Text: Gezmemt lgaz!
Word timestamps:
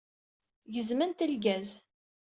Gezmemt 0.73 1.19
lgaz! 1.31 1.69